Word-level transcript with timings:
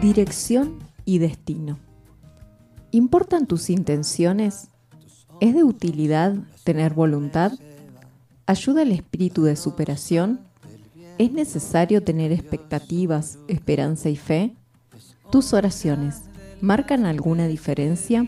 Dirección 0.00 0.78
y 1.06 1.18
destino. 1.18 1.78
¿Importan 2.90 3.46
tus 3.46 3.70
intenciones? 3.70 4.68
¿Es 5.40 5.54
de 5.54 5.64
utilidad 5.64 6.34
tener 6.64 6.92
voluntad? 6.92 7.52
¿Ayuda 8.44 8.82
el 8.82 8.92
espíritu 8.92 9.44
de 9.44 9.56
superación? 9.56 10.40
¿Es 11.16 11.32
necesario 11.32 12.02
tener 12.02 12.30
expectativas, 12.30 13.38
esperanza 13.48 14.10
y 14.10 14.16
fe? 14.16 14.54
¿Tus 15.32 15.54
oraciones 15.54 16.22
marcan 16.60 17.06
alguna 17.06 17.46
diferencia? 17.46 18.26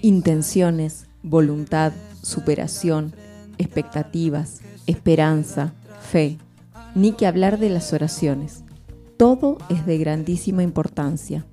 Intenciones, 0.00 1.04
voluntad, 1.22 1.92
superación, 2.22 3.14
expectativas, 3.58 4.60
esperanza, 4.86 5.74
fe. 6.00 6.38
Ni 6.94 7.12
que 7.12 7.26
hablar 7.26 7.58
de 7.58 7.68
las 7.68 7.92
oraciones. 7.92 8.64
Todo 9.22 9.56
es 9.68 9.86
de 9.86 9.98
grandísima 9.98 10.64
importancia. 10.64 11.46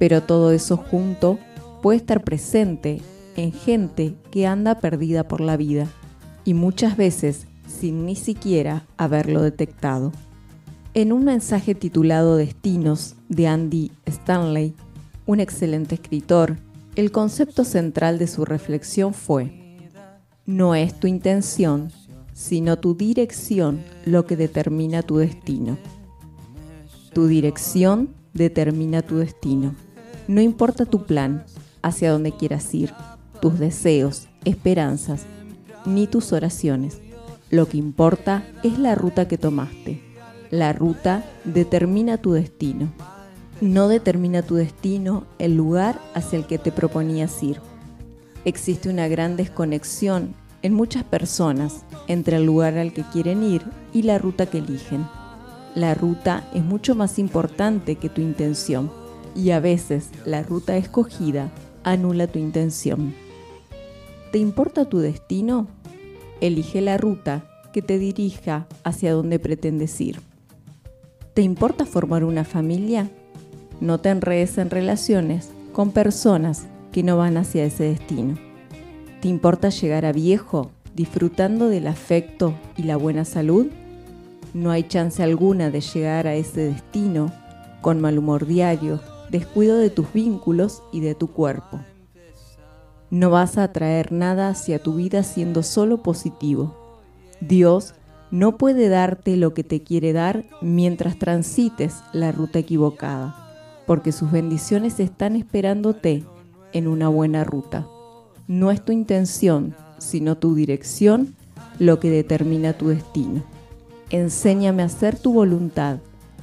Pero 0.00 0.24
todo 0.24 0.50
eso 0.50 0.76
junto 0.76 1.38
puede 1.82 1.98
estar 1.98 2.24
presente 2.24 3.00
en 3.36 3.52
gente 3.52 4.16
que 4.32 4.48
anda 4.48 4.80
perdida 4.80 5.22
por 5.22 5.40
la 5.40 5.56
vida 5.56 5.86
y 6.44 6.54
muchas 6.54 6.96
veces 6.96 7.46
sin 7.68 8.06
ni 8.06 8.16
siquiera 8.16 8.88
haberlo 8.96 9.40
detectado. 9.40 10.10
En 10.92 11.12
un 11.12 11.22
mensaje 11.22 11.76
titulado 11.76 12.34
Destinos 12.34 13.14
de 13.28 13.46
Andy 13.46 13.92
Stanley, 14.06 14.74
un 15.26 15.38
excelente 15.38 15.94
escritor, 15.94 16.56
el 16.96 17.12
concepto 17.12 17.62
central 17.62 18.18
de 18.18 18.26
su 18.26 18.44
reflexión 18.44 19.14
fue, 19.14 19.78
no 20.44 20.74
es 20.74 20.98
tu 20.98 21.06
intención, 21.06 21.92
sino 22.32 22.80
tu 22.80 22.96
dirección 22.96 23.80
lo 24.04 24.26
que 24.26 24.36
determina 24.36 25.04
tu 25.04 25.18
destino. 25.18 25.78
Tu 27.12 27.26
dirección 27.26 28.14
determina 28.34 29.02
tu 29.02 29.16
destino. 29.16 29.74
No 30.28 30.40
importa 30.40 30.86
tu 30.86 31.06
plan, 31.06 31.44
hacia 31.82 32.12
dónde 32.12 32.32
quieras 32.32 32.72
ir, 32.74 32.92
tus 33.40 33.58
deseos, 33.58 34.28
esperanzas, 34.44 35.22
ni 35.84 36.06
tus 36.06 36.32
oraciones. 36.32 37.00
Lo 37.50 37.66
que 37.66 37.78
importa 37.78 38.44
es 38.62 38.78
la 38.78 38.94
ruta 38.94 39.26
que 39.26 39.38
tomaste. 39.38 40.00
La 40.50 40.72
ruta 40.72 41.24
determina 41.44 42.18
tu 42.18 42.32
destino. 42.32 42.92
No 43.60 43.88
determina 43.88 44.42
tu 44.42 44.54
destino 44.54 45.26
el 45.38 45.56
lugar 45.56 46.00
hacia 46.14 46.38
el 46.38 46.46
que 46.46 46.58
te 46.58 46.70
proponías 46.70 47.42
ir. 47.42 47.60
Existe 48.44 48.88
una 48.88 49.08
gran 49.08 49.36
desconexión 49.36 50.34
en 50.62 50.74
muchas 50.74 51.04
personas 51.04 51.84
entre 52.06 52.36
el 52.36 52.46
lugar 52.46 52.78
al 52.78 52.92
que 52.92 53.02
quieren 53.02 53.42
ir 53.42 53.62
y 53.92 54.02
la 54.02 54.18
ruta 54.18 54.46
que 54.46 54.58
eligen. 54.58 55.06
La 55.74 55.94
ruta 55.94 56.48
es 56.52 56.64
mucho 56.64 56.94
más 56.94 57.18
importante 57.18 57.96
que 57.96 58.08
tu 58.08 58.20
intención 58.20 58.90
y 59.36 59.50
a 59.50 59.60
veces 59.60 60.10
la 60.24 60.42
ruta 60.42 60.76
escogida 60.76 61.50
anula 61.84 62.26
tu 62.26 62.38
intención. 62.38 63.14
¿Te 64.32 64.38
importa 64.38 64.88
tu 64.88 64.98
destino? 64.98 65.68
Elige 66.40 66.80
la 66.80 66.96
ruta 66.96 67.44
que 67.72 67.82
te 67.82 67.98
dirija 67.98 68.66
hacia 68.82 69.12
donde 69.12 69.38
pretendes 69.38 70.00
ir. 70.00 70.20
¿Te 71.34 71.42
importa 71.42 71.86
formar 71.86 72.24
una 72.24 72.44
familia? 72.44 73.08
No 73.80 73.98
te 73.98 74.08
enredes 74.08 74.58
en 74.58 74.70
relaciones 74.70 75.50
con 75.72 75.92
personas 75.92 76.66
que 76.90 77.04
no 77.04 77.16
van 77.16 77.36
hacia 77.36 77.64
ese 77.64 77.84
destino. 77.84 78.36
¿Te 79.20 79.28
importa 79.28 79.68
llegar 79.68 80.04
a 80.04 80.12
viejo 80.12 80.72
disfrutando 80.96 81.68
del 81.68 81.86
afecto 81.86 82.54
y 82.76 82.82
la 82.82 82.96
buena 82.96 83.24
salud? 83.24 83.68
No 84.52 84.70
hay 84.70 84.84
chance 84.84 85.22
alguna 85.22 85.70
de 85.70 85.80
llegar 85.80 86.26
a 86.26 86.34
ese 86.34 86.62
destino 86.62 87.32
con 87.80 88.00
mal 88.00 88.18
humor 88.18 88.46
diario, 88.46 89.00
descuido 89.30 89.78
de 89.78 89.90
tus 89.90 90.12
vínculos 90.12 90.82
y 90.92 91.00
de 91.00 91.14
tu 91.14 91.28
cuerpo. 91.28 91.80
No 93.10 93.30
vas 93.30 93.58
a 93.58 93.64
atraer 93.64 94.12
nada 94.12 94.48
hacia 94.48 94.80
tu 94.80 94.94
vida 94.94 95.22
siendo 95.22 95.62
solo 95.62 96.02
positivo. 96.02 96.74
Dios 97.40 97.94
no 98.30 98.56
puede 98.56 98.88
darte 98.88 99.36
lo 99.36 99.54
que 99.54 99.64
te 99.64 99.82
quiere 99.82 100.12
dar 100.12 100.44
mientras 100.60 101.18
transites 101.18 101.96
la 102.12 102.30
ruta 102.32 102.60
equivocada, 102.60 103.34
porque 103.86 104.12
sus 104.12 104.30
bendiciones 104.30 105.00
están 105.00 105.36
esperándote 105.36 106.24
en 106.72 106.86
una 106.86 107.08
buena 107.08 107.44
ruta. 107.44 107.86
No 108.46 108.70
es 108.70 108.84
tu 108.84 108.92
intención, 108.92 109.74
sino 109.98 110.38
tu 110.38 110.54
dirección 110.54 111.34
lo 111.78 111.98
que 111.98 112.10
determina 112.10 112.72
tu 112.74 112.88
destino. 112.88 113.42
Enséñame 114.10 114.82
a 114.82 114.86
hacer 114.86 115.16
tu 115.16 115.32
voluntad, 115.32 115.98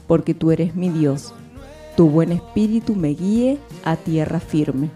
porque 0.08 0.34
tú 0.34 0.52
eres 0.52 0.74
mi 0.76 0.90
Dios. 0.90 1.34
Tu 1.98 2.10
buen 2.10 2.32
espíritu 2.32 2.96
me 2.96 3.10
guíe 3.10 3.60
a 3.84 3.98
tierra 3.98 4.40
firme. 4.40 4.90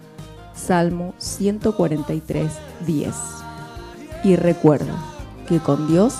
Salmo 0.54 1.12
143, 1.18 2.50
10. 2.86 3.14
Y 4.24 4.36
recuerda 4.36 4.96
que 5.46 5.58
con 5.58 5.86
Dios 5.86 6.14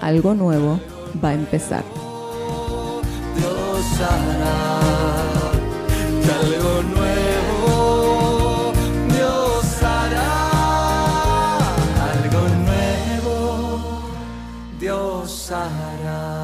algo 0.00 0.32
nuevo 0.34 0.80
va 1.22 1.30
a 1.30 1.34
empezar. 1.34 1.84
Dios 3.36 4.00
hará 4.00 4.80
algo 6.40 6.82
nuevo. 6.94 7.11
Hará 15.54 16.41